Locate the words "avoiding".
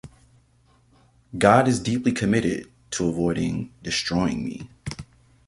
3.09-3.71